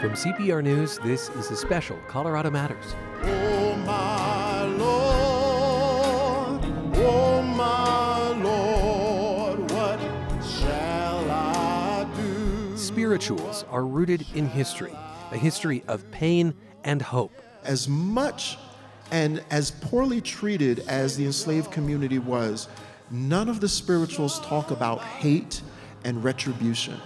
[0.00, 2.96] From CPR News, this is a special Colorado Matters.
[3.22, 10.00] Oh, my Lord, oh, my Lord, what
[10.42, 12.78] shall I do?
[12.78, 14.96] Spirituals are rooted in history,
[15.32, 17.32] a history of pain and hope.
[17.62, 18.56] As much
[19.10, 22.68] and as poorly treated as the enslaved community was,
[23.10, 25.60] none of the spirituals talk about hate
[26.04, 26.98] and retribution.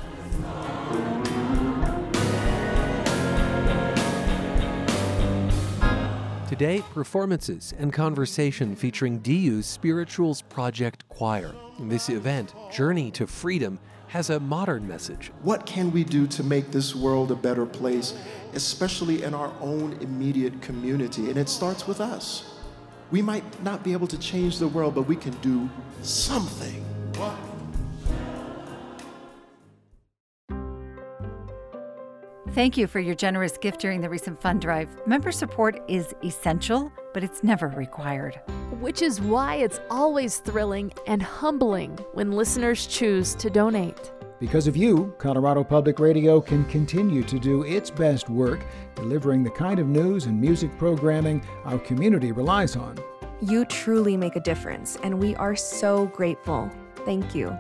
[6.55, 11.53] Today, performances and conversation featuring DU's Spirituals Project Choir.
[11.81, 15.33] This event, Journey to Freedom, has a modern message.
[15.43, 18.17] What can we do to make this world a better place,
[18.53, 21.29] especially in our own immediate community?
[21.29, 22.55] And it starts with us.
[23.11, 25.69] We might not be able to change the world, but we can do
[26.03, 26.85] something.
[32.55, 34.89] Thank you for your generous gift during the recent fund drive.
[35.09, 38.37] Member support is essential, but it's never required.
[38.79, 44.13] Which is why it's always thrilling and humbling when listeners choose to donate.
[44.39, 49.51] Because of you, Colorado Public Radio can continue to do its best work, delivering the
[49.51, 52.97] kind of news and music programming our community relies on.
[53.43, 56.71] You truly make a difference, and we are so grateful.
[57.05, 57.59] Thank you.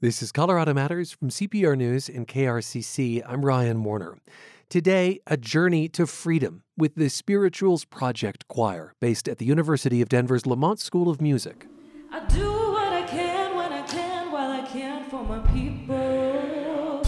[0.00, 3.20] This is Colorado Matters from CPR News and KRCC.
[3.26, 4.16] I'm Ryan Warner.
[4.68, 10.08] Today, a journey to freedom with the Spirituals Project Choir, based at the University of
[10.08, 11.66] Denver's Lamont School of Music.
[12.12, 17.02] I do what I can when I can while I can for my people.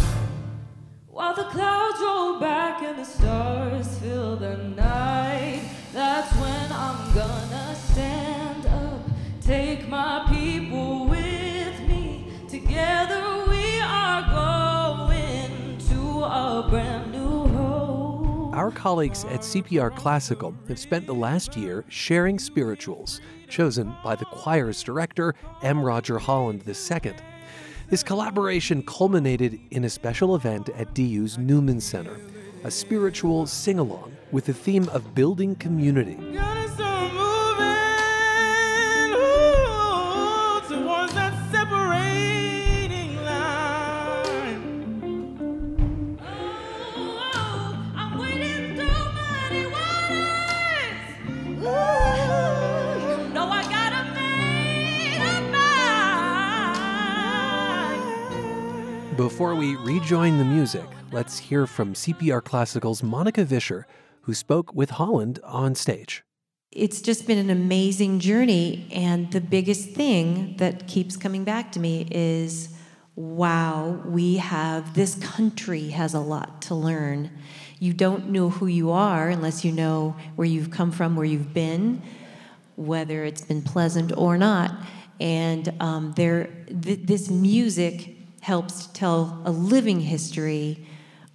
[1.06, 7.76] While the clouds roll back and the stars fill the night, that's when I'm gonna
[7.92, 9.02] stand up,
[9.40, 10.26] take my
[18.60, 24.26] Our colleagues at CPR Classical have spent the last year sharing spirituals, chosen by the
[24.26, 25.82] choir's director, M.
[25.82, 27.14] Roger Holland II.
[27.88, 32.20] This collaboration culminated in a special event at DU's Newman Center,
[32.62, 36.18] a spiritual sing along with the theme of building community.
[59.20, 63.86] Before we rejoin the music, let's hear from CPR Classical's Monica Vischer,
[64.22, 66.24] who spoke with Holland on stage.
[66.72, 71.80] It's just been an amazing journey, and the biggest thing that keeps coming back to
[71.80, 72.74] me is
[73.14, 77.30] wow, we have this country has a lot to learn.
[77.78, 81.52] You don't know who you are unless you know where you've come from, where you've
[81.52, 82.00] been,
[82.76, 84.74] whether it's been pleasant or not.
[85.20, 90.86] And um, there, th- this music helps to tell a living history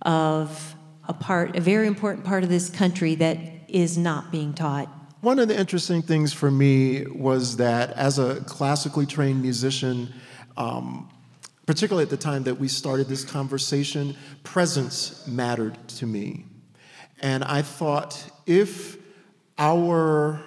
[0.01, 0.75] of
[1.07, 4.89] a part, a very important part of this country that is not being taught.
[5.21, 10.13] One of the interesting things for me was that as a classically trained musician,
[10.57, 11.09] um,
[11.65, 16.45] particularly at the time that we started this conversation, presence mattered to me.
[17.21, 18.97] And I thought if
[19.57, 20.41] our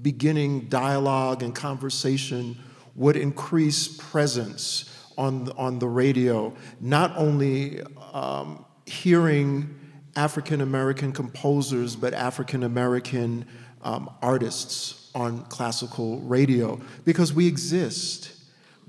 [0.00, 2.56] beginning dialogue and conversation
[2.98, 7.80] would increase presence on, on the radio, not only
[8.12, 9.74] um, hearing
[10.16, 13.46] African American composers, but African American
[13.82, 18.32] um, artists on classical radio, because we exist,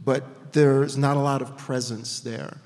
[0.03, 2.57] but there's not a lot of presence there.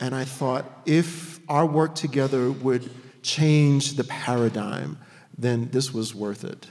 [0.00, 2.90] And I thought if our work together would
[3.22, 4.98] change the paradigm,
[5.36, 6.68] then this was worth it.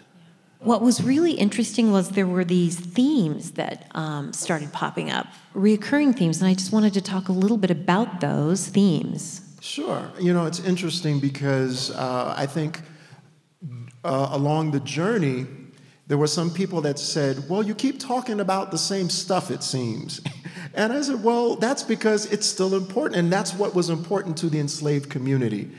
[0.63, 6.15] What was really interesting was there were these themes that um, started popping up, reoccurring
[6.15, 9.41] themes, and I just wanted to talk a little bit about those themes.
[9.59, 10.11] Sure.
[10.19, 12.81] You know, it's interesting because uh, I think
[14.03, 15.47] uh, along the journey,
[16.05, 19.63] there were some people that said, Well, you keep talking about the same stuff, it
[19.63, 20.21] seems.
[20.73, 24.49] And I said, Well, that's because it's still important, and that's what was important to
[24.49, 25.69] the enslaved community.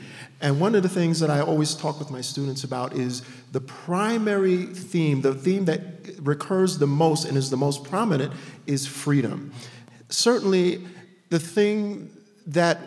[0.43, 3.21] And one of the things that I always talk with my students about is
[3.53, 5.81] the primary theme, the theme that
[6.19, 8.33] recurs the most and is the most prominent,
[8.67, 9.53] is freedom.
[10.09, 10.85] Certainly,
[11.29, 12.11] the thing
[12.45, 12.77] that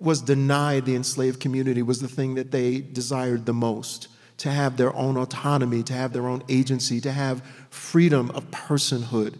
[0.00, 4.78] was denied the enslaved community was the thing that they desired the most to have
[4.78, 9.34] their own autonomy, to have their own agency, to have freedom of personhood.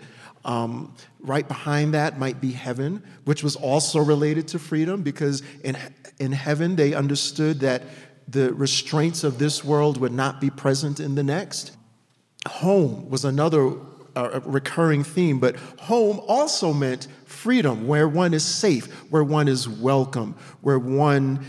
[0.44, 5.76] Um, Right behind that might be heaven, which was also related to freedom because in,
[6.18, 7.82] in heaven they understood that
[8.26, 11.76] the restraints of this world would not be present in the next.
[12.46, 13.72] Home was another
[14.16, 19.68] uh, recurring theme, but home also meant freedom, where one is safe, where one is
[19.68, 21.44] welcome, where one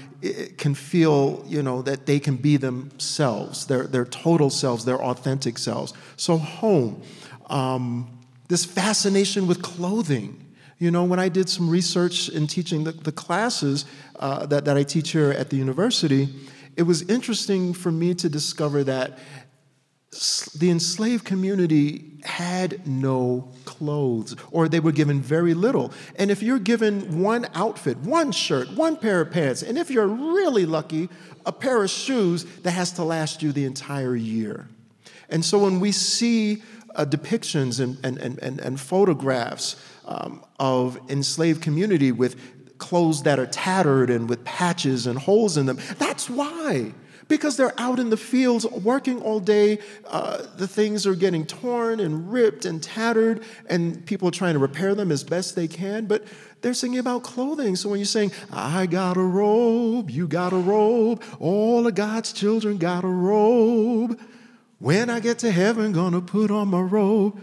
[0.57, 5.57] can feel, you know, that they can be themselves, their, their total selves, their authentic
[5.57, 5.93] selves.
[6.15, 7.01] So, home.
[7.47, 10.39] Um, this fascination with clothing.
[10.79, 13.85] You know, when I did some research in teaching the, the classes
[14.17, 16.29] uh, that, that I teach here at the university,
[16.75, 19.17] it was interesting for me to discover that
[20.57, 25.91] the enslaved community had no clothes, or they were given very little.
[26.15, 30.07] And if you're given one outfit, one shirt, one pair of pants, and if you're
[30.07, 31.09] really lucky,
[31.45, 34.67] a pair of shoes that has to last you the entire year.
[35.29, 36.61] And so when we see
[36.95, 39.75] uh, depictions and, and, and, and photographs
[40.05, 42.35] um, of enslaved community with
[42.77, 46.93] clothes that are tattered and with patches and holes in them, that's why
[47.27, 49.79] because they're out in the fields working all day.
[50.05, 54.59] Uh, the things are getting torn and ripped and tattered, and people are trying to
[54.59, 56.05] repair them as best they can.
[56.05, 56.25] But
[56.61, 57.75] they're singing about clothing.
[57.75, 62.33] So when you're saying, I got a robe, you got a robe, all of God's
[62.33, 64.19] children got a robe.
[64.83, 67.41] When I get to heaven, gonna put on my robe.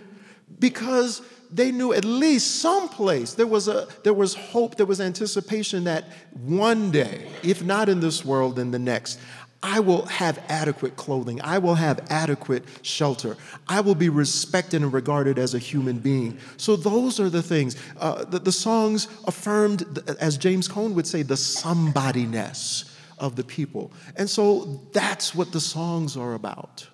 [0.59, 5.85] Because they knew at least someplace there was a there was hope there was anticipation
[5.85, 6.05] that
[6.35, 9.19] one day if not in this world then the next
[9.63, 11.41] I will have adequate clothing.
[11.43, 13.37] I will have adequate shelter.
[13.69, 16.39] I will be respected and regarded as a human being.
[16.57, 17.77] So, those are the things.
[17.99, 23.93] Uh, the, the, songs affirmed, as James Cone would say, the somebodyness of the people.
[24.17, 26.89] And so, that's what the songs are about.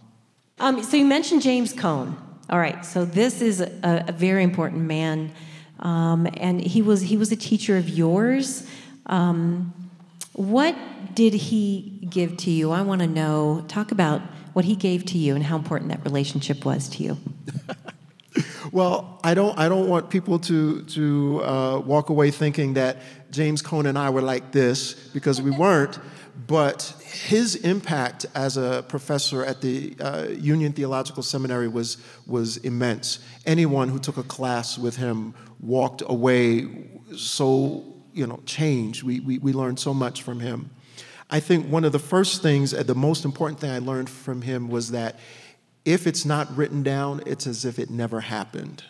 [0.58, 2.16] Um, so, you mentioned James Cone.
[2.48, 5.32] All right, so this is a, a very important man.
[5.80, 8.66] Um, and he was, he was a teacher of yours.
[9.04, 9.74] Um,
[10.32, 10.74] what
[11.14, 12.70] did he give to you?
[12.70, 13.66] I want to know.
[13.68, 14.22] Talk about
[14.54, 17.18] what he gave to you and how important that relationship was to you.
[18.72, 19.58] well, I don't.
[19.58, 22.98] I don't want people to to uh, walk away thinking that
[23.30, 25.98] James Cone and I were like this because we weren't.
[26.46, 31.96] But his impact as a professor at the uh, Union Theological Seminary was
[32.26, 33.20] was immense.
[33.46, 36.68] Anyone who took a class with him walked away
[37.16, 39.02] so you know, changed.
[39.02, 40.70] We, we, we learned so much from him.
[41.28, 44.42] I think one of the first things, uh, the most important thing I learned from
[44.42, 45.18] him was that
[45.84, 48.82] if it's not written down, it's as if it never happened.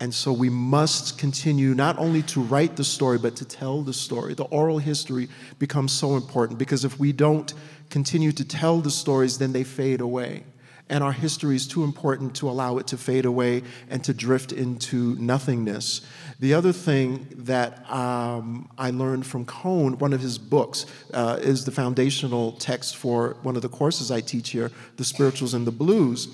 [0.00, 3.92] And so we must continue not only to write the story, but to tell the
[3.92, 4.34] story.
[4.34, 5.28] The oral history
[5.58, 7.52] becomes so important because if we don't
[7.90, 10.44] continue to tell the stories, then they fade away
[10.90, 14.52] and our history is too important to allow it to fade away and to drift
[14.52, 16.00] into nothingness.
[16.40, 21.64] The other thing that um, I learned from Cone, one of his books, uh, is
[21.64, 25.72] the foundational text for one of the courses I teach here, The Spirituals and the
[25.72, 26.28] Blues,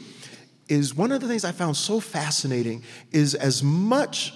[0.69, 2.83] is one of the things I found so fascinating
[3.13, 4.33] is as much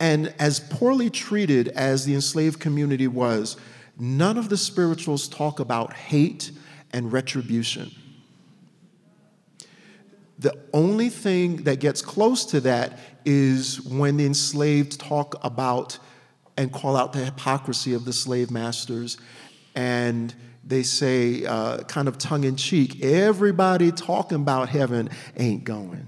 [0.00, 3.56] and as poorly treated as the enslaved community was,
[3.98, 6.52] none of the spirituals talk about hate
[6.92, 7.90] and retribution.
[10.38, 15.98] The only thing that gets close to that is when the enslaved talk about
[16.56, 19.16] and call out the hypocrisy of the slave masters.
[19.74, 20.34] And
[20.68, 25.08] they say, uh, kind of tongue in cheek, everybody talking about heaven
[25.38, 26.06] ain't going.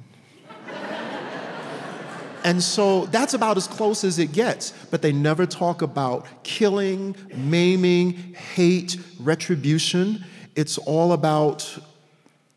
[2.44, 4.72] and so that's about as close as it gets.
[4.90, 10.24] But they never talk about killing, maiming, hate, retribution.
[10.54, 11.78] It's all about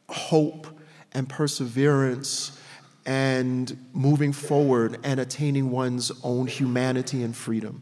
[0.10, 0.68] hope
[1.14, 2.60] and perseverance
[3.06, 7.82] and moving forward and attaining one's own humanity and freedom.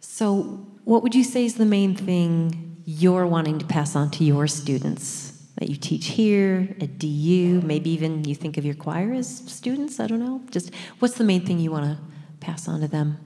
[0.00, 4.24] So, what would you say is the main thing you're wanting to pass on to
[4.24, 7.60] your students that you teach here at DU?
[7.64, 10.00] Maybe even you think of your choir as students?
[10.00, 10.42] I don't know.
[10.50, 12.02] Just what's the main thing you want to
[12.40, 13.18] pass on to them?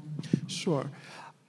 [0.46, 0.90] Sure.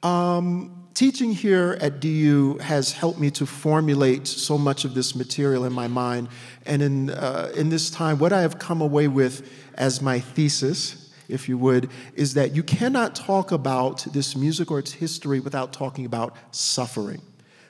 [0.03, 5.65] Um, teaching here at DU has helped me to formulate so much of this material
[5.65, 6.29] in my mind.
[6.65, 11.13] And in, uh, in this time, what I have come away with as my thesis,
[11.27, 15.73] if you would, is that you cannot talk about this music or its history without
[15.73, 17.21] talking about suffering.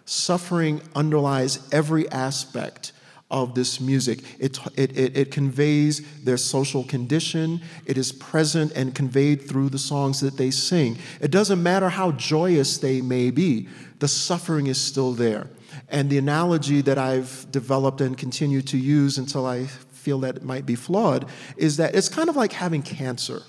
[0.10, 2.94] Suffering underlies every aspect
[3.30, 4.24] of this music.
[4.40, 7.62] It, it, it, it, conveys their social condition.
[7.86, 10.98] It is present and conveyed through the songs that they sing.
[11.22, 13.68] It doesn't matter how joyous they may be,
[14.00, 15.46] the suffering is still there.
[15.90, 20.44] And the analogy that I've developed and continue to use until I feel that it
[20.44, 23.44] might be flawed is that it's kind of like having cancer.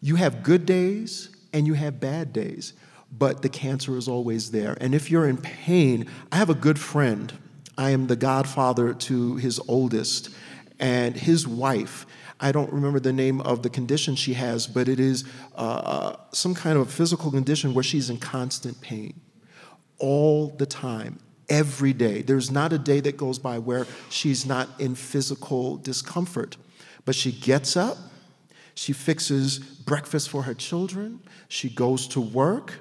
[0.00, 2.72] You have good days and you have bad days,
[3.10, 4.76] but the cancer is always there.
[4.80, 7.32] And if you're in pain, I have a good friend.
[7.76, 10.30] I am the godfather to his oldest,
[10.80, 12.06] and his wife.
[12.40, 15.24] I don't remember the name of the condition she has, but it is
[15.56, 19.20] uh, uh some kind of physical condition where she's in constant pain
[19.98, 22.22] all the time, every day.
[22.22, 26.56] There's not a day that goes by where she's not in physical discomfort.
[27.04, 27.96] But she gets up,
[28.74, 32.74] she fixes breakfast for her children, she goes to work,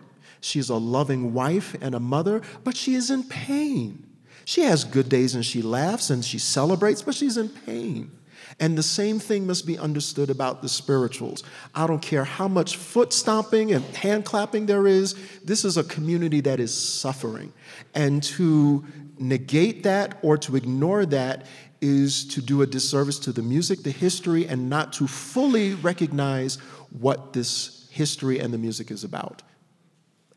[0.48, 4.08] she's a loving wife and a mother, but she is in pain.
[4.46, 8.12] She has good days and she laughs and she celebrates, but she's in pain.
[8.60, 11.44] And the same thing must be understood about the spirituals.
[11.75, 15.84] I don't care how much foot stomping and hand clapping there is, this is a
[15.84, 17.54] community that is suffering.
[17.94, 18.86] And to
[19.20, 21.46] negate that or to ignore that
[21.82, 26.56] is to do a disservice to the music, the history, and not to fully recognize
[26.89, 29.44] what this history and the music is about.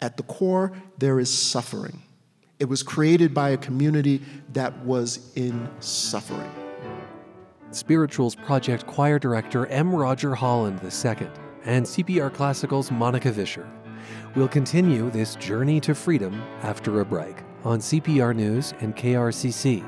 [0.03, 2.03] At the core, there is suffering.
[2.59, 6.51] It was created by a community that was in suffering.
[7.71, 9.95] Spirituals Project Choir Director M.
[9.95, 11.29] Roger Holland II,
[11.65, 13.69] and CPR Classical's Monica Vischer.
[14.35, 19.85] We'll continue this journey to freedom after a break on CPR News and KRCC.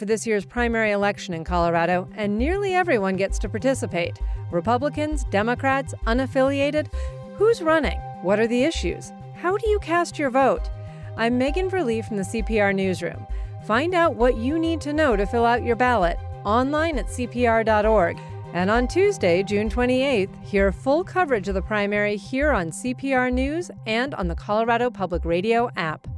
[0.00, 4.18] For this year's primary election in Colorado, and nearly everyone gets to participate.
[4.50, 6.90] Republicans, Democrats, unaffiliated.
[7.36, 8.00] Who's running?
[8.22, 9.12] What are the issues?
[9.36, 10.70] How do you cast your vote?
[11.18, 13.26] I'm Megan Verlee from the CPR Newsroom.
[13.66, 16.16] Find out what you need to know to fill out your ballot
[16.46, 18.18] online at CPR.org.
[18.54, 23.70] And on Tuesday, June 28th, hear full coverage of the primary here on CPR News
[23.86, 26.08] and on the Colorado Public Radio app.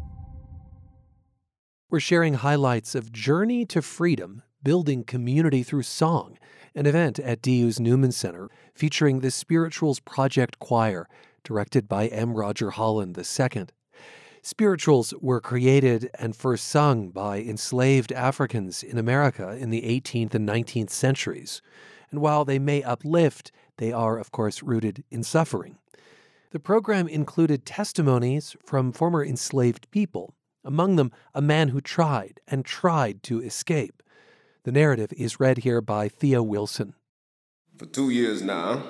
[1.93, 6.39] We're sharing highlights of Journey to Freedom Building Community Through Song,
[6.75, 11.07] an event at DU's Newman Center featuring the Spirituals Project Choir,
[11.45, 12.33] directed by M.
[12.33, 13.67] Roger Holland II.
[14.41, 20.49] Spirituals were created and first sung by enslaved Africans in America in the 18th and
[20.49, 21.61] 19th centuries.
[22.11, 25.77] And while they may uplift, they are, of course, rooted in suffering.
[26.53, 30.33] The program included testimonies from former enslaved people
[30.65, 34.03] among them a man who tried and tried to escape.
[34.65, 36.95] The narrative is read here by Theo Wilson.
[37.77, 38.83] For two years now,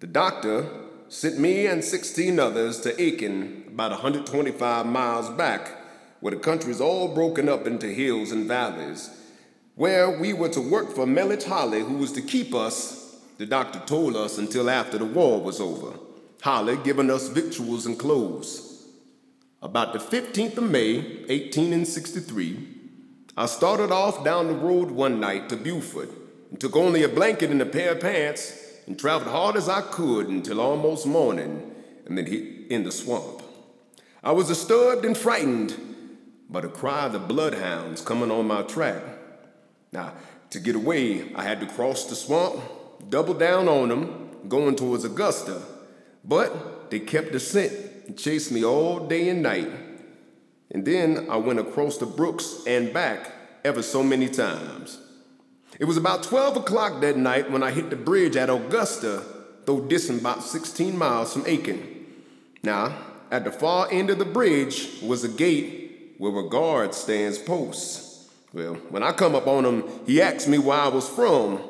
[0.00, 0.68] the doctor
[1.08, 5.70] sent me and 16 others to Aiken, about 125 miles back,
[6.20, 9.10] where the country's all broken up into hills and valleys,
[9.74, 13.80] where we were to work for Melich Holly, who was to keep us, the doctor
[13.80, 15.98] told us, until after the war was over.
[16.40, 18.73] Holly giving us victuals and clothes.
[19.64, 22.68] About the 15th of May, 1863,
[23.34, 26.10] I started off down the road one night to Beaufort
[26.50, 29.80] and took only a blanket and a pair of pants and traveled hard as I
[29.80, 33.42] could until almost morning and then hit in the swamp.
[34.22, 35.74] I was disturbed and frightened
[36.50, 39.02] by the cry of the bloodhounds coming on my track.
[39.92, 40.12] Now,
[40.50, 42.60] to get away, I had to cross the swamp,
[43.08, 45.62] double down on them, going towards Augusta,
[46.22, 49.70] but they kept the scent chased me all day and night.
[50.70, 53.32] And then I went across the brooks and back
[53.64, 54.98] ever so many times.
[55.78, 59.22] It was about 12 o'clock that night when I hit the bridge at Augusta,
[59.64, 62.06] though distant about 16 miles from Aiken.
[62.62, 62.96] Now,
[63.30, 68.30] at the far end of the bridge was a gate where a guard stands post.
[68.52, 71.60] Well, when I come up on him, he asked me where I was from.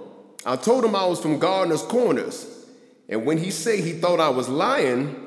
[0.45, 2.67] I told him I was from Gardener's Corners.
[3.09, 5.24] And when he said he thought I was lying,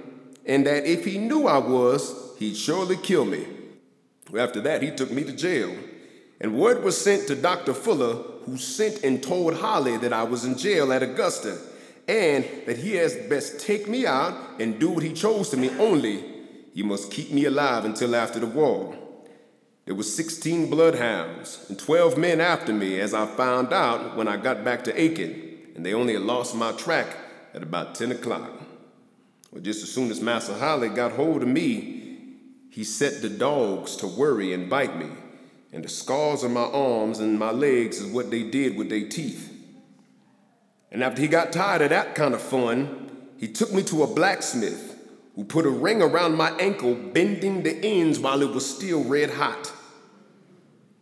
[0.48, 3.46] and that if he knew I was, he'd surely kill me.
[4.36, 5.76] After that, he took me to jail.
[6.40, 7.74] And word was sent to Dr.
[7.74, 11.58] Fuller, who sent and told Holly that I was in jail at Augusta,
[12.08, 15.70] and that he has best take me out and do what he chose to me,
[15.78, 16.24] only
[16.74, 18.96] he must keep me alive until after the war.
[19.86, 24.38] There were 16 bloodhounds and 12 men after me, as I found out when I
[24.38, 27.08] got back to Aiken, and they only lost my track
[27.54, 28.57] at about 10 o'clock.
[29.58, 32.36] Well, just as soon as Master Holly got hold of me,
[32.70, 35.08] he set the dogs to worry and bite me.
[35.74, 39.10] and the scars on my arms and my legs is what they did with their
[39.10, 39.52] teeth.
[40.92, 43.10] And after he got tired of that kind of fun,
[43.40, 44.96] he took me to a blacksmith
[45.34, 49.32] who put a ring around my ankle, bending the ends while it was still red
[49.32, 49.72] hot.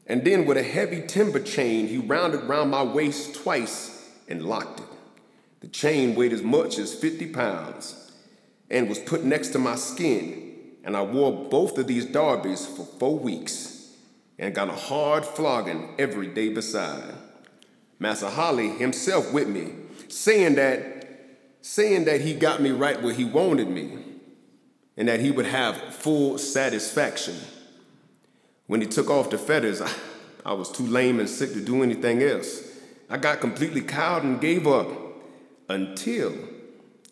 [0.07, 4.79] And then, with a heavy timber chain, he rounded round my waist twice and locked
[4.79, 4.87] it.
[5.59, 8.04] The chain weighed as much as 50 pounds
[8.69, 10.41] and was put next to my skin.
[10.83, 13.95] And I wore both of these derbies for four weeks
[14.37, 17.15] and got a hard flogging every day beside.
[17.99, 19.73] Master Holly himself with me,
[20.09, 21.07] saying that,
[21.61, 23.97] saying that he got me right where he wanted me
[24.97, 27.35] and that he would have full satisfaction.
[28.67, 29.91] When he took off the fetters, I,
[30.45, 32.61] I was too lame and sick to do anything else.
[33.09, 34.87] I got completely cowed and gave up
[35.69, 36.33] until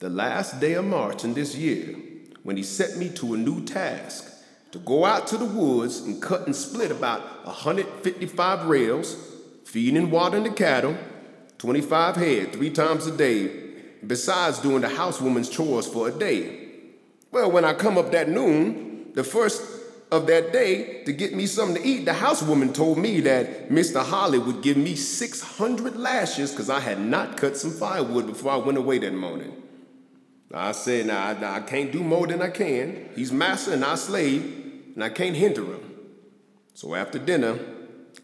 [0.03, 1.95] the last day of March in this year
[2.43, 4.29] when he set me to a new task
[4.69, 9.15] to go out to the woods and cut and split about 155 rails,
[9.63, 10.93] feeding and watering the cattle,
[11.57, 13.49] 25 head, three times a day,
[14.05, 16.67] besides doing the housewoman's chores for a day.
[17.31, 19.63] Well, when I come up that noon, the first
[20.11, 24.03] of that day to get me something to eat, the housewoman told me that Mr.
[24.03, 28.57] Holly would give me 600 lashes because I had not cut some firewood before I
[28.57, 29.62] went away that morning.
[30.53, 33.09] I said, now I, I can't do more than I can.
[33.15, 35.95] He's master and I slave and I can't hinder him.
[36.75, 37.59] So after dinner,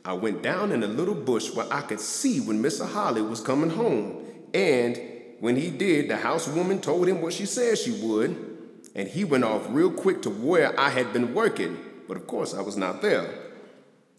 [0.05, 2.87] I went down in a little bush where I could see when Mr.
[2.87, 4.25] Holly was coming home.
[4.53, 4.99] And
[5.39, 8.57] when he did, the housewoman told him what she said she would,
[8.95, 12.53] and he went off real quick to where I had been working, but of course
[12.53, 13.29] I was not there.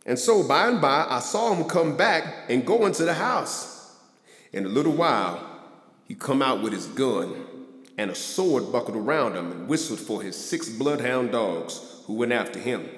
[0.06, 3.96] And so by and by, I saw him come back and go into the house.
[4.52, 5.46] In a little while,
[6.08, 7.46] he come out with his gun
[8.00, 12.32] and a sword buckled around him and whistled for his six bloodhound dogs who went
[12.32, 12.88] after him.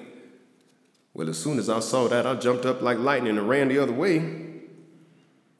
[1.13, 3.79] Well, as soon as I saw that, I jumped up like lightning and ran the
[3.79, 4.19] other way.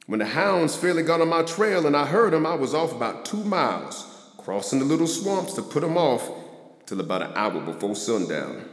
[0.06, 2.92] When the hounds fairly got on my trail and I heard them, I was off
[2.92, 6.26] about two miles, crossing the little swamps to put them off
[6.86, 8.64] till about an hour before sundown.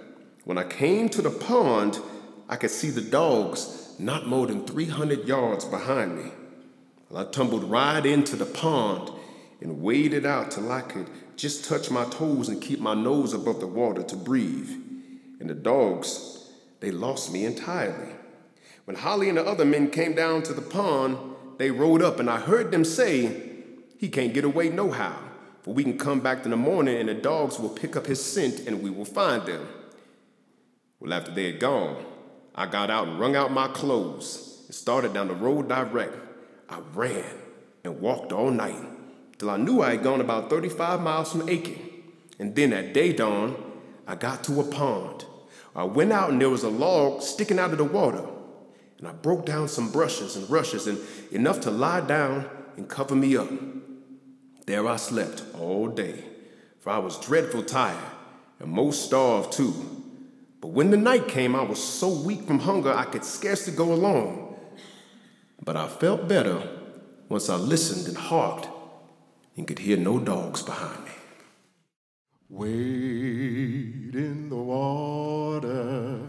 [0.45, 1.99] When I came to the pond,
[2.47, 6.31] I could see the dogs not more than 300 yards behind me.
[7.09, 9.11] Well, I tumbled right into the pond
[9.61, 13.59] and waded out till I could just touch my toes and keep my nose above
[13.59, 14.71] the water to breathe.
[15.39, 18.13] And the dogs, they lost me entirely.
[18.85, 21.17] When Holly and the other men came down to the pond,
[21.57, 23.41] they rode up and I heard them say,
[23.97, 25.15] He can't get away nohow,
[25.61, 28.23] for we can come back in the morning and the dogs will pick up his
[28.23, 29.67] scent and we will find them.
[30.99, 32.03] Well, after they had gone,
[32.55, 36.15] I got out and wrung out my clothes and started down the road direct.
[36.67, 37.25] I ran
[37.83, 38.83] and walked all night
[39.41, 41.79] till I knew I had gone about 35 miles from Aiken.
[42.37, 43.55] And then at day dawn,
[44.05, 45.25] I got to a pond.
[45.75, 48.23] I went out and there was a log sticking out of the water.
[48.99, 50.99] And I broke down some brushes and rushes and
[51.31, 53.49] enough to lie down and cover me up.
[54.67, 56.23] There I slept all day,
[56.79, 57.97] for I was dreadful tired
[58.59, 59.73] and most starved too.
[60.61, 63.91] But when the night came, I was so weak from hunger I could scarcely go
[63.91, 64.55] along.
[65.65, 66.61] But I felt better
[67.27, 68.67] once I listened and harked
[69.61, 71.11] and could hear no dogs behind me.
[72.49, 76.19] Wade in the water,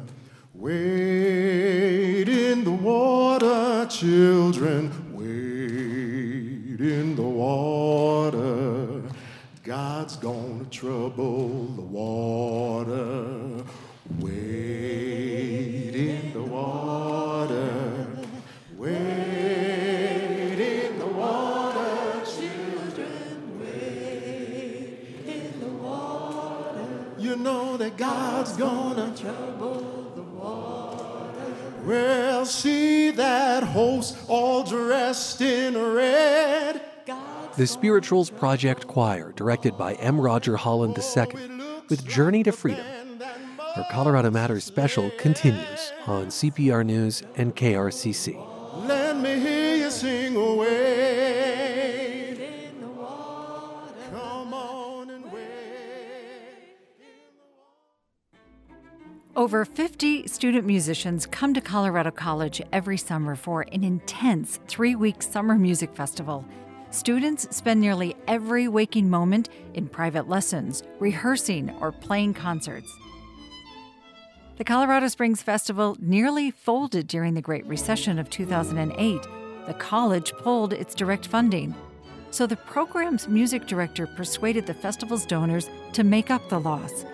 [0.52, 9.00] wade in the water, children, wade in the water.
[9.64, 13.41] God's gonna trouble the water.
[27.52, 31.34] Know that God's gonna trouble the water.
[31.84, 36.80] Well, see that host all dressed in red.
[37.56, 40.18] The Spirituals Project Choir, directed by M.
[40.18, 41.26] Roger Holland II,
[41.90, 42.86] with Journey to Freedom.
[43.76, 48.51] Our Colorado Matters special continues on CPR News and KRCC.
[59.52, 65.20] Over 50 student musicians come to Colorado College every summer for an intense three week
[65.20, 66.42] summer music festival.
[66.88, 72.90] Students spend nearly every waking moment in private lessons, rehearsing, or playing concerts.
[74.56, 79.20] The Colorado Springs Festival nearly folded during the Great Recession of 2008.
[79.66, 81.74] The college pulled its direct funding.
[82.30, 87.04] So the program's music director persuaded the festival's donors to make up the loss.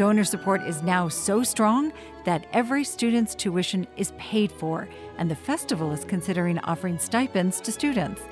[0.00, 1.92] Donor support is now so strong
[2.24, 7.70] that every student's tuition is paid for, and the festival is considering offering stipends to
[7.70, 8.22] students.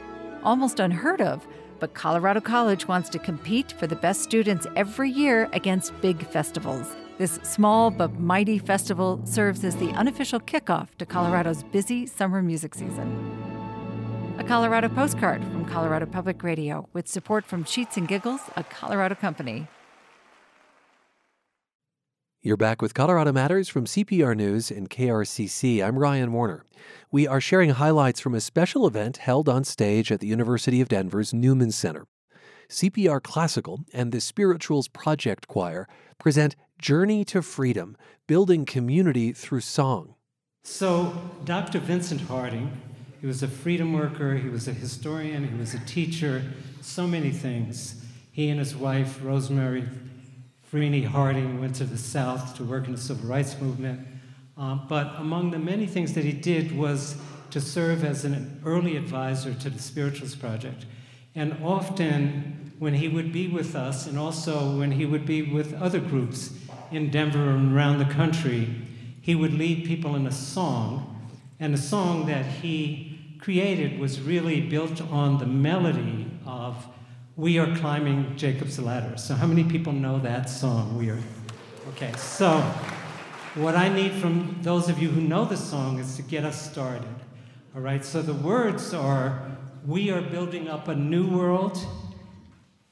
[0.42, 1.46] Almost unheard of,
[1.78, 6.96] but Colorado College wants to compete for the best students every year against big festivals.
[7.18, 12.74] This small but mighty festival serves as the unofficial kickoff to Colorado's busy summer music
[12.74, 14.34] season.
[14.38, 19.14] A Colorado postcard from Colorado Public Radio with support from Sheets and Giggles, a Colorado
[19.14, 19.68] company.
[22.40, 25.84] You're back with Colorado Matters from CPR News and KRCC.
[25.84, 26.64] I'm Ryan Warner.
[27.10, 30.88] We are sharing highlights from a special event held on stage at the University of
[30.88, 32.06] Denver's Newman Center.
[32.68, 37.96] CPR Classical and the Spirituals Project Choir present Journey to Freedom
[38.28, 40.14] Building Community Through Song.
[40.62, 41.80] So, Dr.
[41.80, 42.70] Vincent Harding,
[43.20, 46.44] he was a freedom worker, he was a historian, he was a teacher,
[46.82, 48.00] so many things.
[48.30, 49.88] He and his wife, Rosemarie
[50.70, 54.06] Freeney Harding, went to the South to work in the civil rights movement.
[54.58, 57.16] Um, but among the many things that he did was
[57.50, 60.84] to serve as an early advisor to the Spirituals Project.
[61.34, 65.72] And often, when he would be with us, and also when he would be with
[65.74, 66.52] other groups
[66.90, 68.68] in Denver and around the country,
[69.22, 71.32] he would lead people in a song.
[71.60, 76.86] And the song that he created was really built on the melody of
[77.38, 79.16] We Are Climbing Jacob's Ladder.
[79.16, 80.98] So, how many people know that song?
[80.98, 81.20] We are.
[81.90, 82.58] Okay, so
[83.54, 86.68] what I need from those of you who know the song is to get us
[86.68, 87.14] started.
[87.76, 91.78] All right, so the words are We are building up a new world,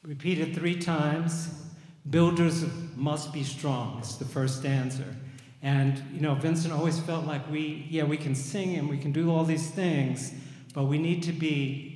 [0.05, 1.65] repeated three times.
[2.09, 3.99] Builders must be strong.
[3.99, 5.17] It's the first stanza.
[5.61, 9.11] And, you know, Vincent always felt like we, yeah, we can sing and we can
[9.11, 10.33] do all these things,
[10.73, 11.96] but we need to be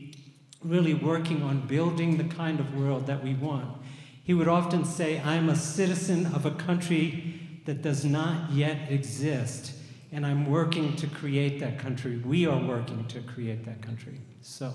[0.62, 3.77] really working on building the kind of world that we want.
[4.23, 9.73] He would often say, I'm a citizen of a country that does not yet exist,
[10.12, 12.18] and I'm working to create that country.
[12.18, 14.20] We are working to create that country.
[14.42, 14.73] So,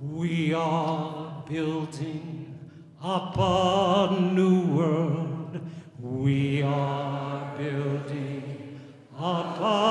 [0.00, 2.58] we are building
[3.02, 5.60] up a new world.
[6.00, 8.80] We are building
[9.18, 9.85] up a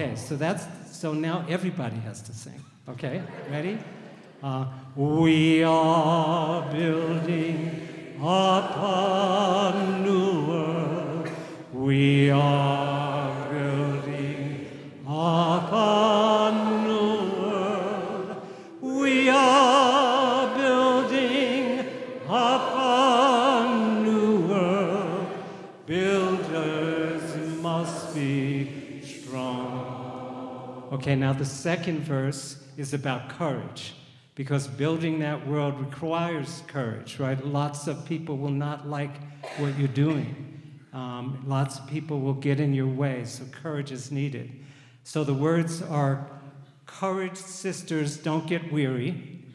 [0.00, 0.64] Okay, so that's
[0.96, 2.58] so now everybody has to sing.
[2.88, 3.78] Okay, ready?
[4.42, 4.64] Uh,
[4.96, 11.28] we are building up a new world.
[11.74, 12.79] We are
[31.00, 33.94] Okay, now the second verse is about courage
[34.34, 37.42] because building that world requires courage, right?
[37.42, 39.12] Lots of people will not like
[39.56, 40.78] what you're doing.
[40.92, 44.52] Um, lots of people will get in your way, so courage is needed.
[45.02, 46.30] So the words are
[46.84, 49.46] Courage, sisters, don't get weary.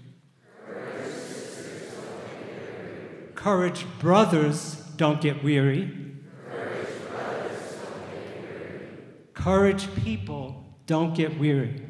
[3.36, 5.96] Courage, brothers, don't get weary.
[9.36, 11.82] Courage, people, don't get weary.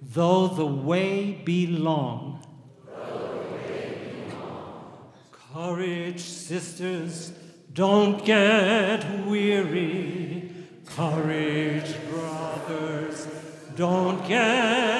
[0.00, 2.42] Though the way be long.
[5.52, 7.32] Courage, sisters,
[7.72, 10.50] don't get weary.
[10.86, 13.28] Courage, brothers,
[13.76, 14.97] don't get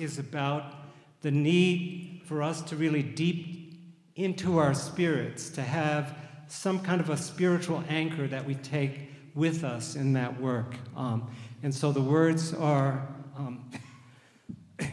[0.00, 0.74] is about
[1.22, 3.60] the need for us to really deep
[4.16, 6.16] into our spirits, to have
[6.48, 10.74] some kind of a spiritual anchor that we take with us in that work.
[10.96, 11.30] Um,
[11.62, 13.70] and so the words are um,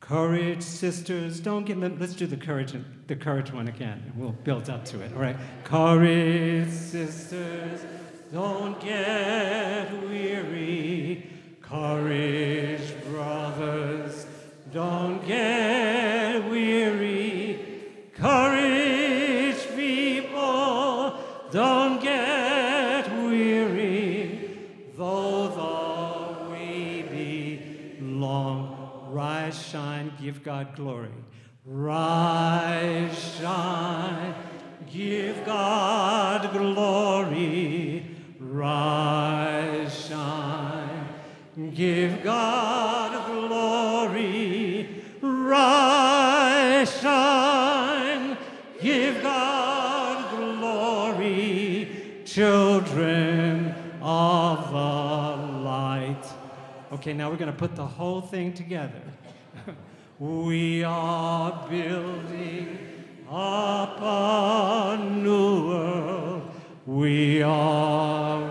[0.00, 2.74] courage, sisters, don't get, let's do the courage,
[3.06, 5.12] the courage one again, and we'll build up to it.
[5.14, 5.36] All right.
[5.64, 7.84] Courage, sisters,
[8.32, 11.30] don't get weary.
[11.60, 14.15] Courage, brothers,
[14.72, 17.60] don't get weary.
[18.14, 21.14] Courage, people,
[21.52, 24.50] don't get weary.
[24.96, 31.10] Though the way be long, rise, shine, give God glory.
[31.64, 34.34] Rise, shine,
[34.90, 38.06] give God glory.
[38.40, 41.08] Rise, shine,
[41.74, 42.65] give God
[57.06, 59.00] Okay, now we're going to put the whole thing together.
[60.18, 62.78] We are building
[63.30, 66.50] up a new world.
[66.84, 68.45] We are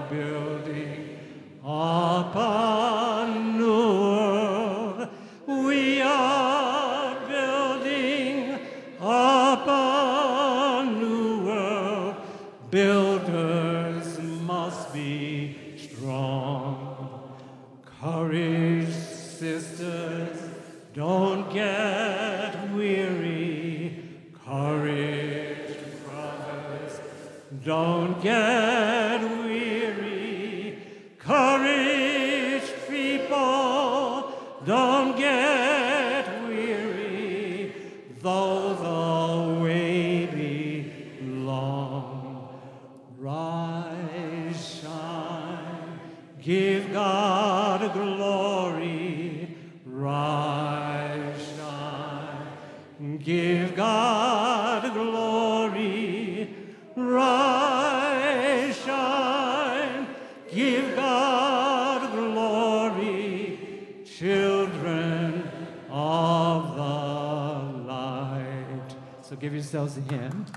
[69.35, 70.49] So give yourselves a hand.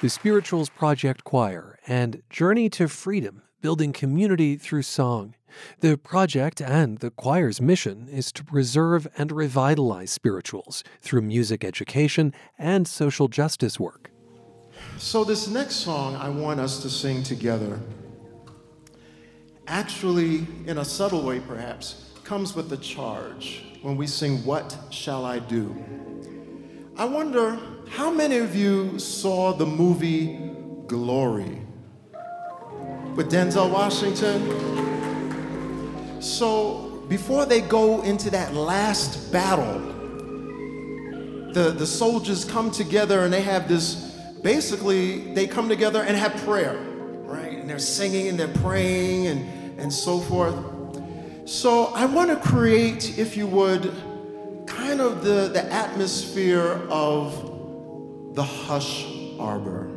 [0.00, 5.34] The Spirituals Project Choir and Journey to Freedom, building community through song.
[5.80, 12.32] The project and the choir's mission is to preserve and revitalize spirituals through music education
[12.56, 14.12] and social justice work.
[14.98, 17.80] So, this next song I want us to sing together,
[19.66, 25.24] actually, in a subtle way perhaps, comes with a charge when we sing, What Shall
[25.24, 26.11] I Do?
[26.94, 30.38] I wonder how many of you saw the movie
[30.86, 31.62] Glory
[33.14, 34.60] with Denzel Washington?
[36.20, 39.80] So, before they go into that last battle,
[41.54, 43.94] the, the soldiers come together and they have this
[44.42, 46.76] basically, they come together and have prayer,
[47.24, 47.52] right?
[47.52, 50.54] And they're singing and they're praying and, and so forth.
[51.48, 53.90] So, I want to create, if you would,
[54.76, 59.06] kind of the, the atmosphere of the Hush
[59.38, 59.90] Arbor.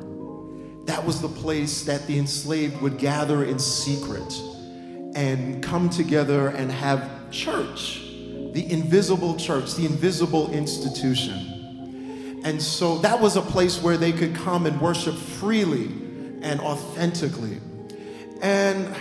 [0.86, 4.34] That was the place that the enslaved would gather in secret
[5.16, 8.02] and come together and have church,
[8.54, 12.42] the invisible church, the invisible institution.
[12.44, 15.86] And so that was a place where they could come and worship freely
[16.42, 17.60] and authentically.
[18.42, 18.94] And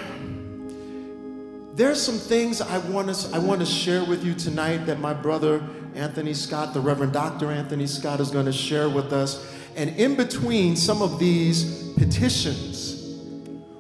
[1.75, 5.13] there's some things I want to I want to share with you tonight that my
[5.13, 5.63] brother
[5.95, 7.51] Anthony Scott, the Reverend Dr.
[7.51, 9.45] Anthony Scott, is going to share with us.
[9.77, 13.03] And in between some of these petitions,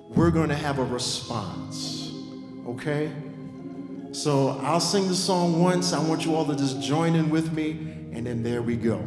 [0.09, 2.12] we're going to have a response.
[2.66, 3.12] Okay?
[4.12, 5.92] So I'll sing the song once.
[5.92, 7.70] I want you all to just join in with me,
[8.12, 9.04] and then there we go.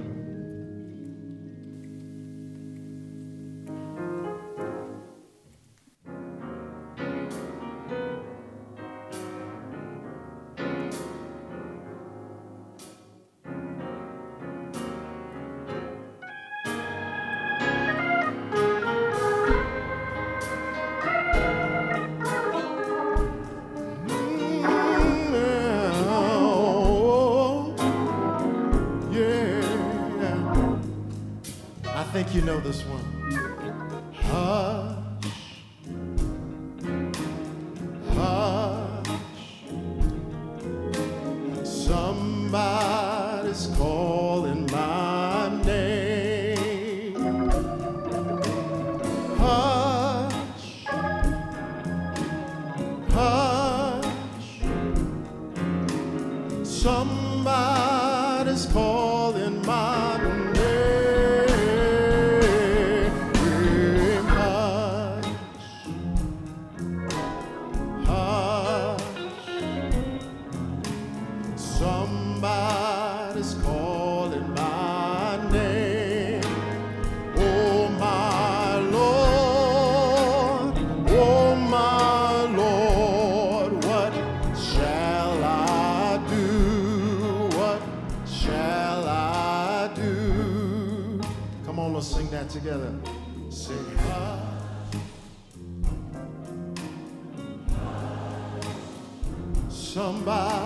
[99.98, 100.57] Somebody.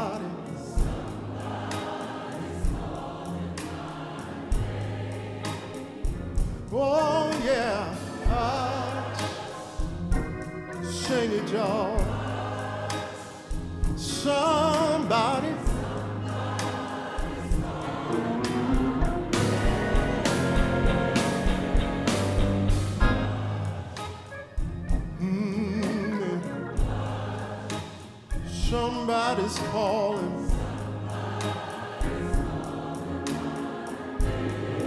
[29.73, 30.19] Oh,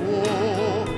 [0.07, 0.95] oh?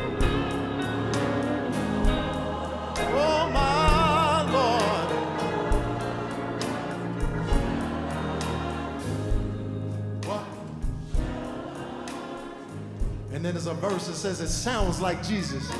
[13.32, 15.70] And then there's a verse that says it sounds like Jesus.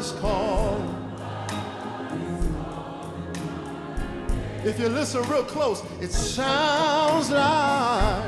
[0.00, 0.96] Somebody's calling.
[4.64, 8.24] If you listen real close, it sounds like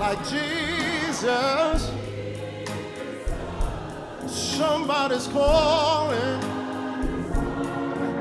[0.00, 1.92] like Jesus.
[4.26, 6.40] Somebody's calling,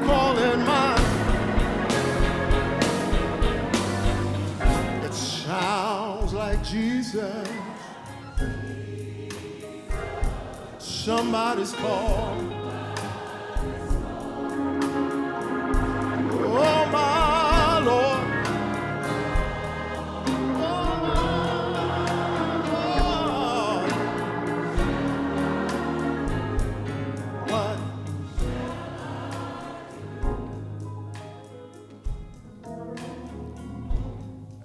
[0.06, 0.96] calling my.
[5.04, 7.71] It sounds like Jesus.
[11.04, 12.54] Somebody's calling.
[16.44, 18.28] Oh my Lord.
[22.68, 23.88] Oh,
[27.48, 27.78] What?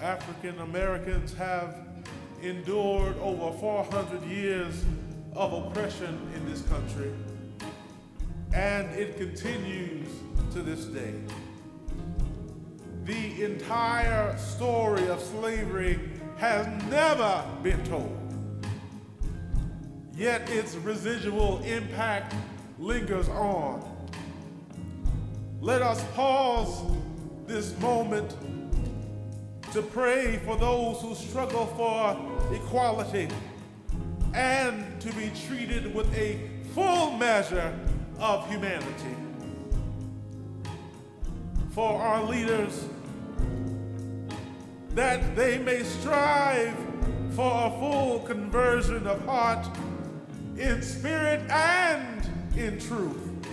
[0.02, 1.76] African Americans have
[2.42, 4.84] endured over 400 years
[5.36, 7.12] of oppression in this country,
[8.54, 10.08] and it continues
[10.52, 11.12] to this day.
[13.04, 16.00] The entire story of slavery
[16.38, 18.16] has never been told,
[20.14, 22.34] yet its residual impact
[22.78, 23.84] lingers on.
[25.60, 26.82] Let us pause
[27.46, 28.34] this moment
[29.72, 33.28] to pray for those who struggle for equality
[34.36, 36.38] and to be treated with a
[36.74, 37.74] full measure
[38.20, 39.16] of humanity.
[41.70, 42.84] For our leaders,
[44.90, 46.76] that they may strive
[47.30, 49.66] for a full conversion of heart
[50.58, 53.46] in spirit and in truth,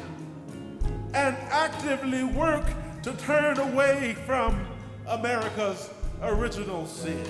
[1.13, 2.65] and actively work
[3.03, 4.65] to turn away from
[5.07, 5.89] America's
[6.21, 7.25] original sin.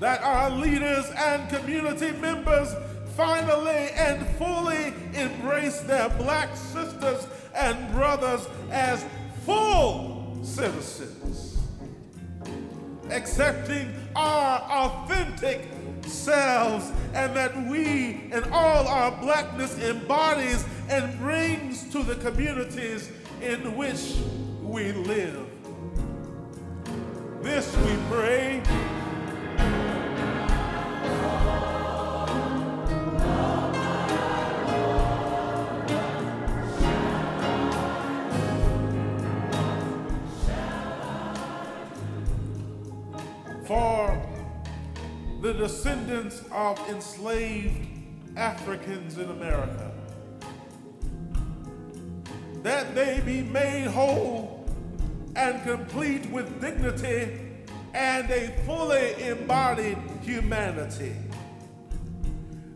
[0.00, 2.74] That our leaders and community members
[3.16, 9.04] finally and fully embrace their black sisters and brothers as
[9.44, 11.58] full citizens,
[13.10, 15.66] accepting our authentic
[16.06, 23.10] selves, and that we and all our blackness embodies and brings to the communities
[23.42, 24.14] in which
[24.62, 25.46] we live.
[27.42, 28.62] This we pray.
[45.48, 47.88] The descendants of enslaved
[48.36, 49.90] Africans in America,
[52.62, 54.68] that they be made whole
[55.36, 57.40] and complete with dignity
[57.94, 61.16] and a fully embodied humanity.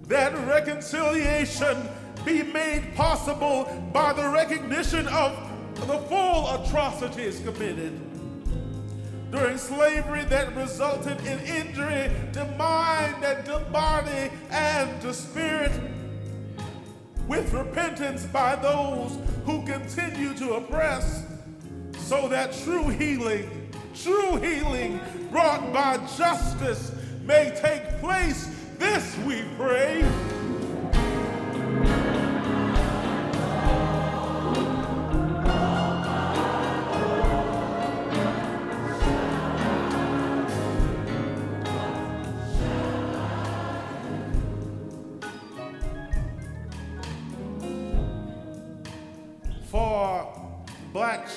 [0.08, 1.76] That reconciliation
[2.24, 5.36] be made possible by the recognition of
[5.74, 8.00] the full atrocities committed
[9.32, 15.72] during slavery that resulted in injury to mind and to body and to spirit
[17.26, 21.24] with repentance by those who continue to oppress
[21.96, 26.92] so that true healing, true healing brought by justice
[27.24, 28.50] may take place.
[28.78, 29.91] This we pray.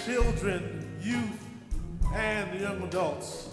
[0.06, 1.44] Children, youth,
[2.14, 3.50] and young adults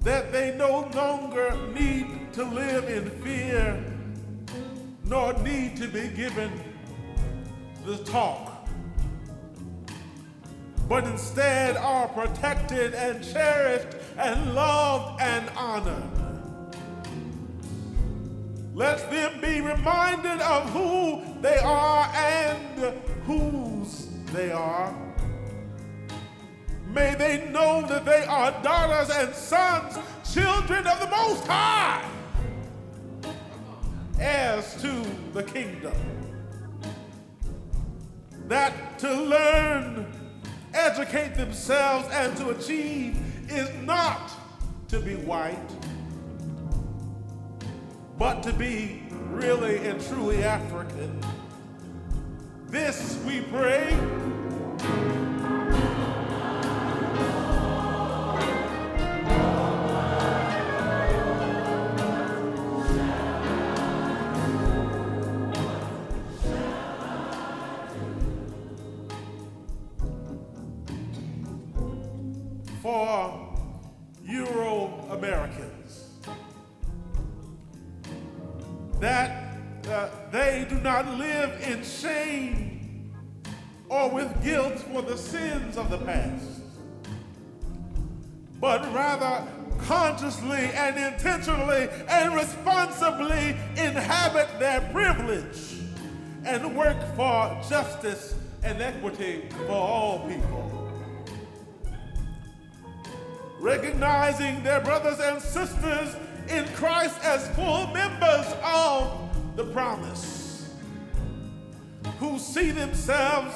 [0.00, 3.84] that they no longer need to live in fear
[5.04, 6.50] nor need to be given
[7.84, 8.68] the talk,
[10.88, 16.02] but instead are protected and cherished and loved and honored.
[18.74, 22.92] Let them be reminded of who they are and
[23.24, 24.92] whose they are.
[26.92, 29.96] May they know that they are daughters and sons,
[30.28, 32.04] children of the Most High,
[34.18, 35.94] heirs to the kingdom.
[38.48, 40.06] That to learn,
[40.74, 43.16] educate themselves, and to achieve
[43.48, 44.32] is not
[44.88, 45.70] to be white,
[48.18, 51.22] but to be really and truly African.
[52.68, 53.96] This we pray.
[72.82, 73.56] For
[74.24, 76.10] Euro Americans,
[79.00, 79.56] that
[79.88, 82.15] uh, they do not live in guilt
[84.96, 86.62] for the sins of the past,
[88.58, 89.46] but rather
[89.80, 95.82] consciously and intentionally and responsibly inhabit their privilege
[96.46, 100.90] and work for justice and equity for all people.
[103.60, 106.16] Recognizing their brothers and sisters
[106.48, 110.74] in Christ as full members of the promise,
[112.18, 113.54] who see themselves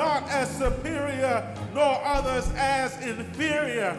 [0.00, 3.94] not as superior nor others as inferior.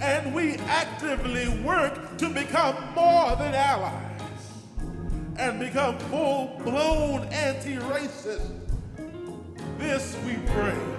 [0.00, 4.44] And we actively work to become more than allies
[5.36, 8.52] and become full blown anti racist.
[9.78, 10.91] This we pray.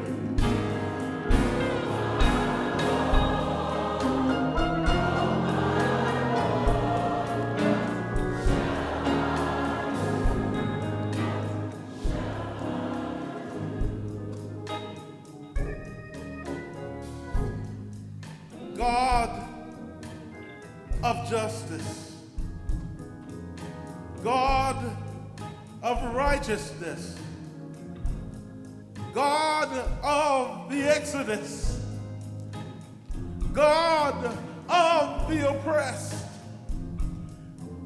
[33.53, 34.37] God
[34.69, 36.25] of the oppressed.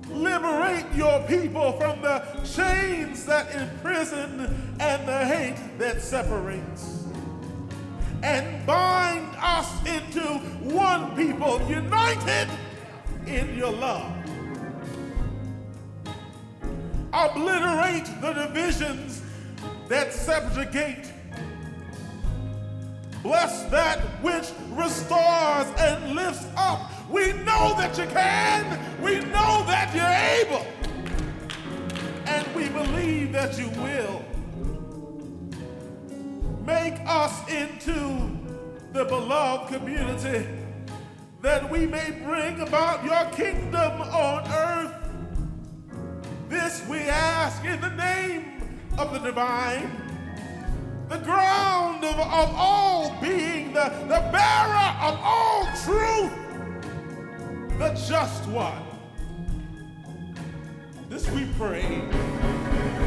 [0.09, 6.97] Liberate your people from the chains that imprison and the hate that separates
[8.23, 10.21] and bind us into
[10.73, 12.49] one people united
[13.25, 14.11] in your love.
[17.13, 19.21] Obliterate the divisions
[19.87, 21.11] that subjugate.
[23.27, 26.89] Bless that which restores and lifts up.
[27.09, 28.79] We know that you can.
[29.01, 30.65] We know that you're able.
[32.25, 34.23] And we believe that you will
[36.65, 38.31] make us into
[38.93, 40.47] the beloved community
[41.41, 44.93] that we may bring about your kingdom on earth.
[46.47, 50.06] This we ask in the name of the divine,
[51.09, 56.33] the ground of, of all being, the, the bearer of all truth,
[57.79, 58.83] the just one.
[61.09, 63.06] This we pray.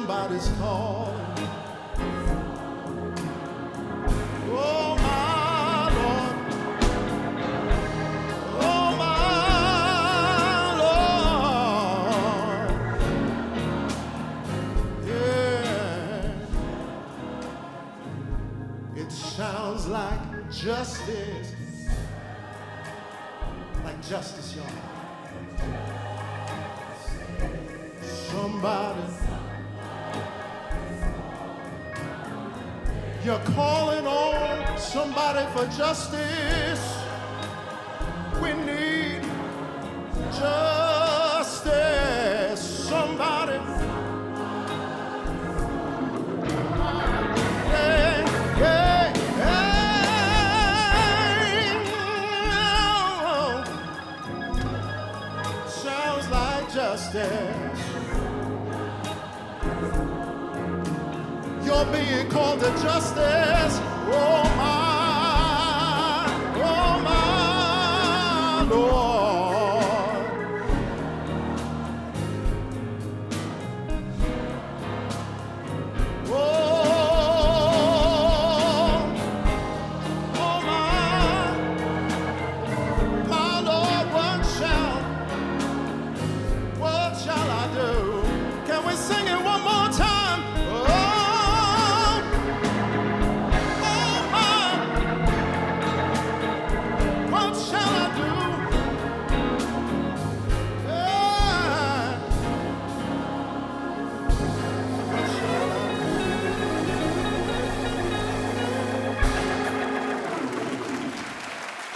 [0.00, 0.99] Somebody's calling.
[33.30, 36.98] You're calling on somebody for justice.
[38.42, 39.22] We need
[40.32, 41.68] justice.
[42.88, 43.58] Somebody.
[47.70, 48.24] Hey,
[48.56, 49.70] hey, hey.
[55.68, 57.49] Sounds like justice.
[61.70, 63.78] You're being called to justice.
[64.12, 64.49] Oh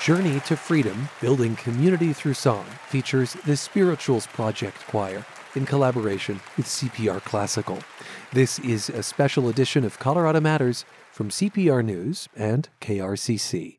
[0.04, 5.24] Journey to Freedom Building Community Through Song features the Spirituals Project Choir
[5.54, 7.78] in collaboration with CPR Classical.
[8.30, 13.78] This is a special edition of Colorado Matters from CPR News and KRCC.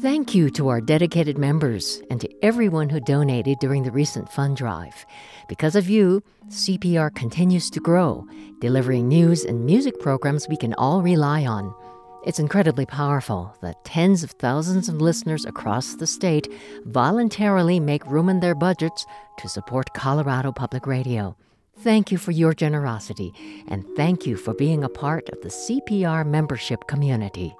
[0.00, 4.56] Thank you to our dedicated members and to everyone who donated during the recent fund
[4.56, 5.04] drive.
[5.48, 8.24] Because of you, CPR continues to grow,
[8.60, 11.74] delivering news and music programs we can all rely on.
[12.22, 16.52] It's incredibly powerful that tens of thousands of listeners across the state
[16.84, 19.06] voluntarily make room in their budgets
[19.38, 21.34] to support Colorado Public Radio.
[21.78, 23.32] Thank you for your generosity,
[23.68, 27.56] and thank you for being a part of the CPR membership community.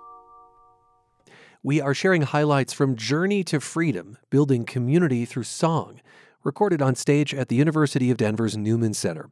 [1.63, 6.03] We are sharing highlights from Journey to Freedom Building Community Through Song,
[6.45, 9.31] recorded on stage at the University of Denver's Newman Center.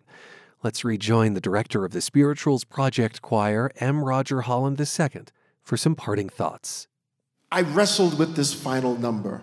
[0.61, 4.05] Let's rejoin the director of the Spirituals Project Choir, M.
[4.05, 5.23] Roger Holland II,
[5.63, 6.89] for some parting thoughts.
[7.53, 9.41] I wrestled with this final number,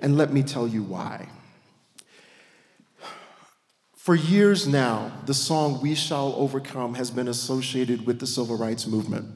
[0.00, 1.28] and let me tell you why.
[3.94, 8.84] For years now, the song We Shall Overcome has been associated with the civil rights
[8.88, 9.28] movement.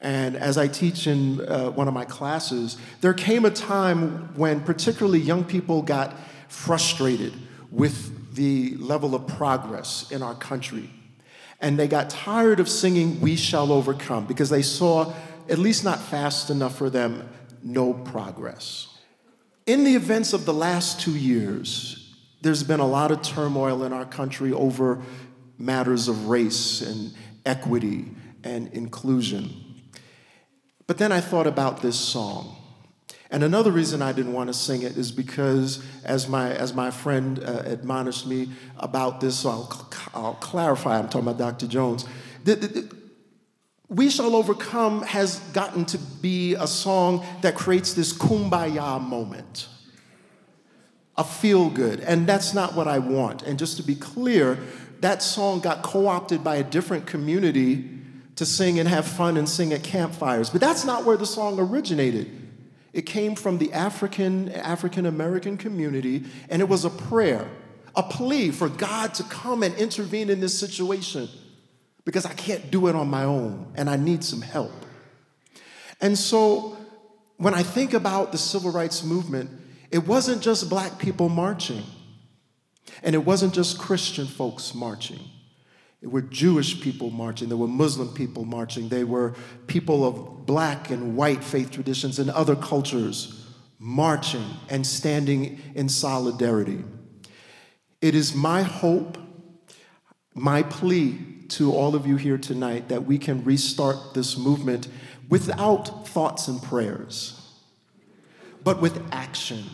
[0.00, 4.60] And as I teach in uh, one of my classes, there came a time when
[4.60, 6.14] particularly young people got
[6.48, 7.32] frustrated
[7.72, 10.88] with the level of progress in our country.
[11.60, 15.12] And they got tired of singing We Shall Overcome because they saw,
[15.48, 17.28] at least not fast enough for them,
[17.64, 18.96] no progress.
[19.66, 23.92] In the events of the last two years, there's been a lot of turmoil in
[23.92, 25.02] our country over
[25.58, 27.12] matters of race and
[27.44, 28.04] equity
[28.44, 29.50] and inclusion.
[30.86, 32.54] But then I thought about this song.
[33.30, 36.90] And another reason I didn't want to sing it is because, as my, as my
[36.90, 38.48] friend uh, admonished me
[38.78, 41.66] about this, so I'll, I'll clarify, I'm talking about Dr.
[41.66, 42.06] Jones.
[42.44, 42.96] The, the, the,
[43.88, 49.68] we Shall Overcome has gotten to be a song that creates this kumbaya moment,
[51.16, 52.00] a feel good.
[52.00, 53.42] And that's not what I want.
[53.42, 54.58] And just to be clear,
[55.00, 57.90] that song got co opted by a different community
[58.36, 60.48] to sing and have fun and sing at campfires.
[60.48, 62.47] But that's not where the song originated.
[62.92, 67.48] It came from the African African American community and it was a prayer,
[67.94, 71.28] a plea for God to come and intervene in this situation
[72.04, 74.72] because I can't do it on my own and I need some help.
[76.00, 76.76] And so
[77.36, 79.50] when I think about the civil rights movement,
[79.90, 81.82] it wasn't just black people marching.
[83.02, 85.20] And it wasn't just Christian folks marching.
[86.00, 89.34] There were Jewish people marching, there were Muslim people marching, there were
[89.66, 93.46] people of black and white faith traditions and other cultures
[93.78, 96.84] marching and standing in solidarity.
[98.00, 99.18] It is my hope,
[100.34, 101.18] my plea
[101.48, 104.88] to all of you here tonight that we can restart this movement
[105.28, 107.40] without thoughts and prayers,
[108.62, 109.64] but with action.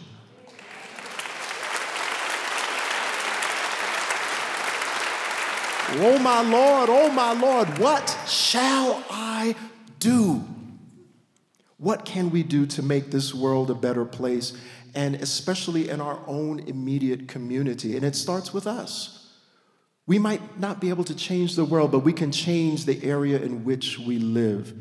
[5.93, 9.55] Oh my Lord, oh my Lord, what shall I
[9.99, 10.43] do?
[11.77, 14.55] What can we do to make this world a better place,
[14.95, 17.97] and especially in our own immediate community?
[17.97, 19.33] And it starts with us.
[20.07, 23.39] We might not be able to change the world, but we can change the area
[23.39, 24.75] in which we live.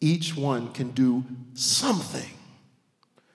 [0.00, 1.24] Each one can do
[1.54, 2.30] something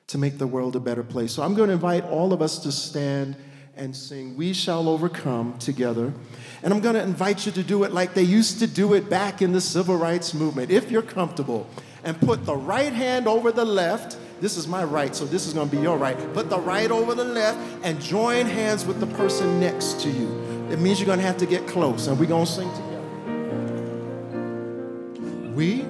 [0.07, 1.31] to make the world a better place.
[1.33, 3.35] So I'm going to invite all of us to stand
[3.75, 6.13] and sing We Shall Overcome together.
[6.61, 9.09] And I'm going to invite you to do it like they used to do it
[9.09, 11.67] back in the civil rights movement, if you're comfortable.
[12.03, 14.17] And put the right hand over the left.
[14.41, 16.17] This is my right, so this is going to be your right.
[16.33, 20.27] Put the right over the left and join hands with the person next to you.
[20.69, 22.89] It means you're going to have to get close, and we're going to sing together.
[25.55, 25.85] We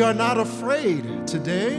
[0.00, 1.76] We are not afraid today.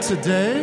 [0.00, 0.61] Today,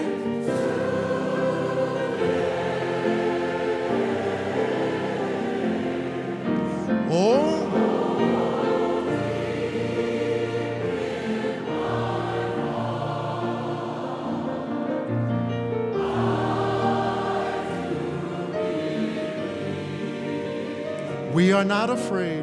[21.69, 22.38] not afraid.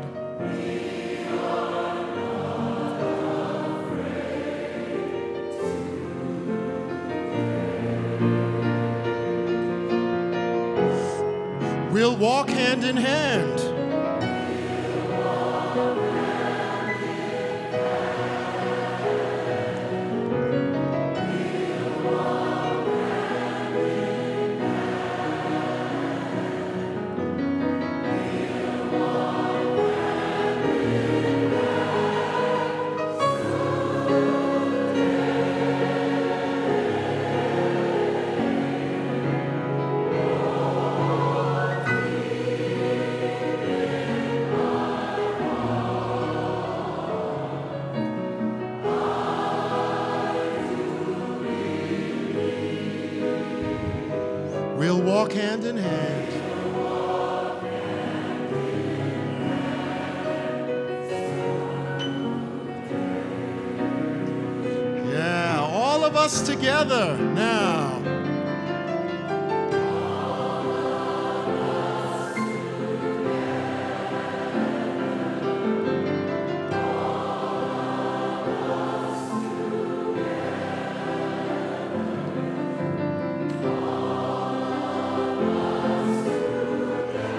[66.27, 68.03] Us together now.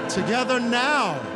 [0.07, 1.26] Together now.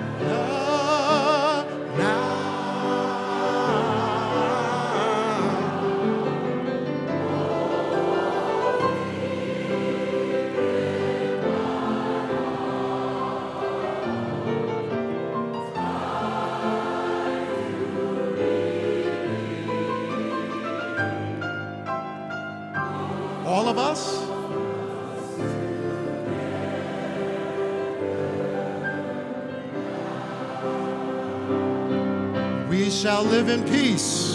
[32.92, 34.31] Shall live in peace.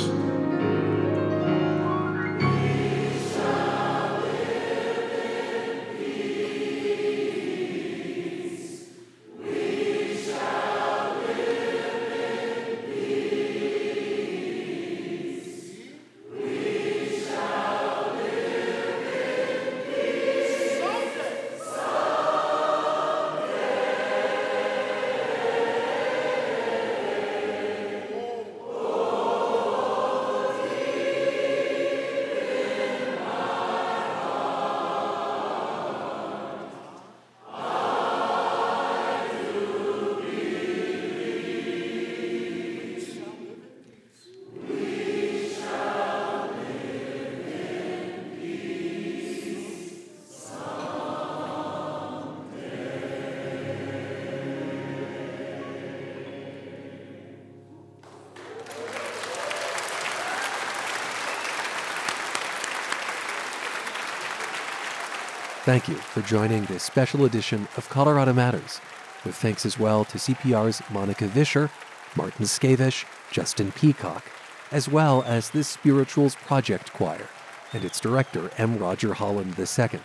[65.66, 68.80] Thank you for joining this special edition of Colorado Matters,
[69.24, 71.72] with thanks as well to CPR's Monica Vischer,
[72.14, 74.24] Martin Skavish, Justin Peacock,
[74.70, 77.26] as well as the Spirituals Project Choir
[77.72, 78.78] and its director, M.
[78.78, 79.98] Roger Holland II.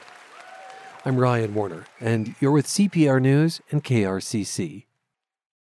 [1.05, 4.85] I'm Ryan Warner, and you're with CPR News and KRCC.